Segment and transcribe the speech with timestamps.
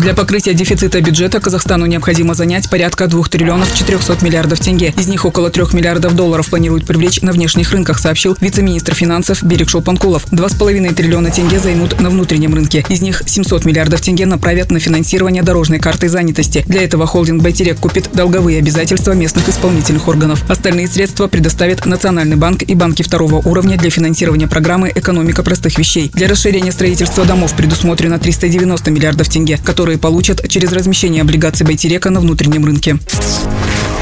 [0.00, 4.94] Для покрытия дефицита бюджета Казахстану необходимо занять порядка 2 триллионов 400 миллиардов тенге.
[4.96, 9.68] Из них около 3 миллиардов долларов планируют привлечь на внешних рынках, сообщил вице-министр финансов Берег
[9.68, 10.24] Шолпанкулов.
[10.32, 12.82] 2,5 триллиона тенге займут на внутреннем рынке.
[12.88, 16.64] Из них 700 миллиардов тенге направят на финансирование дорожной карты занятости.
[16.66, 20.42] Для этого холдинг Байтерек купит долговые обязательства местных исполнительных органов.
[20.48, 26.10] Остальные средства предоставит Национальный банк и банки второго уровня для финансирования программы «Экономика простых вещей».
[26.14, 32.10] Для расширения строительства домов предусмотрено 390 миллиардов тенге, которые которые получат через размещение облигаций Байтерека
[32.10, 32.96] на внутреннем рынке.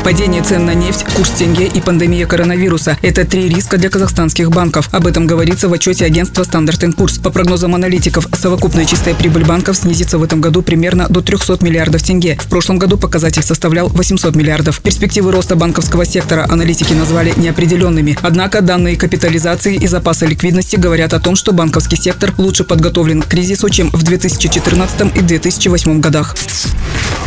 [0.09, 4.89] Падение цен на нефть, курс тенге и пандемия коронавируса– это три риска для казахстанских банков.
[4.91, 7.21] Об этом говорится в отчете агентства Standard Poor's.
[7.21, 12.03] По прогнозам аналитиков, совокупная чистая прибыль банков снизится в этом году примерно до 300 миллиардов
[12.03, 12.39] тенге.
[12.41, 14.81] В прошлом году показатель составлял 800 миллиардов.
[14.81, 18.17] Перспективы роста банковского сектора аналитики назвали неопределенными.
[18.23, 23.27] Однако данные капитализации и запаса ликвидности говорят о том, что банковский сектор лучше подготовлен к
[23.27, 26.35] кризису, чем в 2014 и 2008 годах.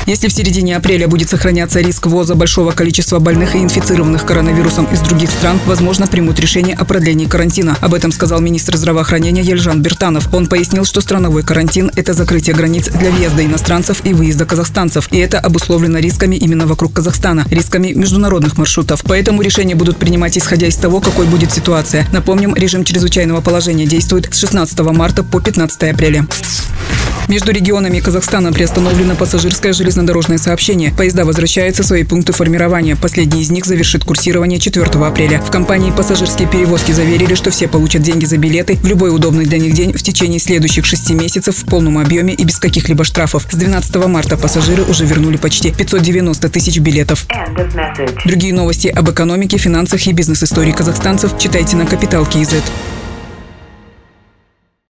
[0.08, 5.00] Если в середине апреля будет сохраняться риск ввоза большого количества больных и инфицированных коронавирусом из
[5.00, 7.78] других стран, возможно, примут решение о продлении карантина.
[7.82, 10.34] Об этом сказал министр здравоохранения Ельжан Бертанов.
[10.34, 15.08] Он пояснил, что страновой карантин– это закрытие границ для въезда иностранцев и выезда казахстанцев.
[15.12, 19.04] И это обусловлено рисками именно вокруг Казахстана, рисками международных маршрутов.
[19.04, 22.08] Поэтому решения будут принимать исходя из того, какой будет ситуация.
[22.12, 26.26] Напомним, режим чрезвычайного положения действует с 16 марта по 15 апреля.
[27.32, 30.92] Между регионами Казахстана приостановлено пассажирское железнодорожное сообщение.
[30.92, 32.98] Поезда возвращаются в свои пункты формирования.
[32.98, 35.40] Последний из них завершит курсирование 4 апреля.
[35.40, 39.60] В компании «Пассажирские перевозки» заверили, что все получат деньги за билеты в любой удобный для
[39.60, 43.48] них день в течение следующих шести месяцев в полном объеме и без каких-либо штрафов.
[43.50, 47.26] С 12 марта пассажиры уже вернули почти 590 тысяч билетов.
[48.26, 52.64] Другие новости об экономике, финансах и бизнес-истории казахстанцев читайте на Капитал Киезет.